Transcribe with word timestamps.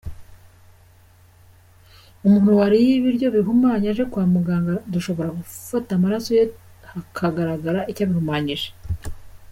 Umuntu 2.25 2.51
wariye 2.59 2.91
ibiryo 2.95 3.27
bihumanye 3.35 3.87
aje 3.91 4.03
kwa 4.11 4.23
muganga 4.35 4.73
dushobora 4.93 5.29
gufata 5.37 5.89
amaraso 5.93 6.29
ye 6.37 6.43
hakagaragara 6.91 7.79
icyabihumanyije. 7.91 8.67